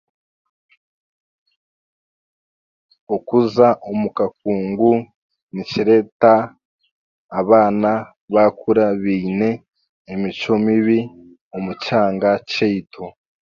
Okuza 3.15 3.67
omu 3.89 4.07
kakungu 4.17 4.91
nikireta 5.53 6.33
abaana 7.39 7.91
bakura 8.33 8.85
beine 9.01 9.49
emicwe 10.11 10.55
mibi 10.65 10.99
omu 11.55 11.71
kyanga 11.83 12.31
kyeitu. 12.49 13.03